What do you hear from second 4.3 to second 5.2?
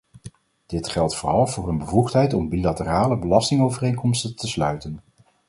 te sluiten.